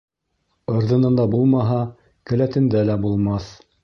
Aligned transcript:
Ырҙынында 0.77 1.25
булмаһа, 1.35 1.77
келәтендә 2.31 2.81
лә 2.91 2.97
булмаҫ. 3.05 3.51